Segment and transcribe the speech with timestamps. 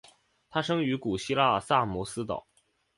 [0.49, 2.47] 他生于古希腊萨摩斯岛。